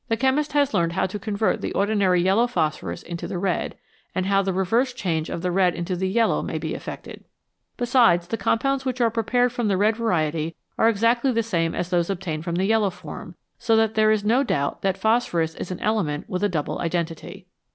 The 0.07 0.17
chemist 0.17 0.53
has 0.53 0.73
learned 0.73 0.93
how 0.93 1.05
to 1.05 1.19
convert 1.19 1.61
the 1.61 1.73
ordinary 1.75 2.23
yellow 2.23 2.47
phosphorus 2.47 3.03
into 3.03 3.27
the 3.27 3.37
red, 3.37 3.77
and 4.15 4.25
how 4.25 4.41
the 4.41 4.51
reverse 4.51 4.93
change 4.93 5.29
of 5.29 5.43
the 5.43 5.51
red 5.51 5.75
into 5.75 5.95
the 5.95 6.09
yellow 6.09 6.41
may 6.41 6.57
be 6.57 6.73
effected. 6.73 7.23
Besides, 7.77 8.27
the 8.29 8.35
compounds 8.35 8.83
which 8.83 8.99
are 8.99 9.11
prepared 9.11 9.51
from 9.51 9.67
the 9.67 9.77
red 9.77 9.97
variety 9.97 10.55
are 10.75 10.89
exactly 10.89 11.31
the 11.31 11.43
same 11.43 11.75
as 11.75 11.91
those 11.91 12.09
obtained 12.09 12.43
from 12.43 12.55
the 12.55 12.65
yellow 12.65 12.89
form, 12.89 13.35
so 13.59 13.75
that 13.75 13.93
there 13.93 14.09
is 14.09 14.25
no 14.25 14.41
doubt 14.43 14.81
that 14.81 14.97
phosphorus 14.97 15.53
is 15.53 15.69
an 15.69 15.79
element 15.81 16.27
with 16.27 16.43
a 16.43 16.49
double 16.49 16.79
identity. 16.79 17.45